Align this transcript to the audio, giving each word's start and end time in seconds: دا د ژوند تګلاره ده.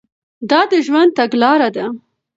دا 0.49 0.61
د 0.71 0.73
ژوند 0.85 1.11
تګلاره 1.17 1.69
ده. 1.75 1.85